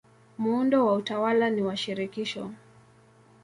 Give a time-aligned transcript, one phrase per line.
[0.37, 2.51] Muundo wa utawala ni wa shirikisho.